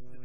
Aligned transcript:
the 0.00 0.21